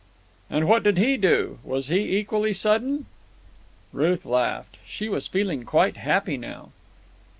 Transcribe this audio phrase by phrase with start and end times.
[0.49, 1.59] "And what did he do?
[1.63, 3.05] Was he equally sudden?"
[3.93, 4.77] Ruth laughed.
[4.83, 6.69] She was feeling quite happy now.